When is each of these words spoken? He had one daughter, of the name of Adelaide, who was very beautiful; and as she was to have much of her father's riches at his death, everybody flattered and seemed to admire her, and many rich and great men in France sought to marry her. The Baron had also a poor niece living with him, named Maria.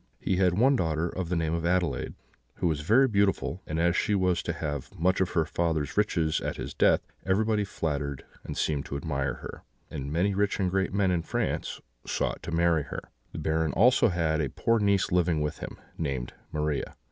He 0.19 0.37
had 0.37 0.57
one 0.57 0.75
daughter, 0.75 1.07
of 1.07 1.29
the 1.29 1.35
name 1.35 1.53
of 1.53 1.63
Adelaide, 1.63 2.15
who 2.55 2.65
was 2.67 2.81
very 2.81 3.07
beautiful; 3.07 3.61
and 3.67 3.79
as 3.79 3.95
she 3.95 4.15
was 4.15 4.41
to 4.41 4.51
have 4.53 4.97
much 4.99 5.21
of 5.21 5.33
her 5.37 5.45
father's 5.45 5.95
riches 5.95 6.41
at 6.41 6.57
his 6.57 6.73
death, 6.73 7.01
everybody 7.23 7.63
flattered 7.63 8.25
and 8.43 8.57
seemed 8.57 8.87
to 8.87 8.97
admire 8.97 9.35
her, 9.35 9.61
and 9.91 10.11
many 10.11 10.33
rich 10.33 10.59
and 10.59 10.71
great 10.71 10.91
men 10.91 11.11
in 11.11 11.21
France 11.21 11.79
sought 12.07 12.41
to 12.41 12.51
marry 12.51 12.81
her. 12.81 13.01
The 13.31 13.37
Baron 13.37 13.73
had 13.73 13.77
also 13.77 14.09
a 14.11 14.49
poor 14.55 14.79
niece 14.79 15.11
living 15.11 15.39
with 15.39 15.59
him, 15.59 15.77
named 15.99 16.33
Maria. 16.51 16.95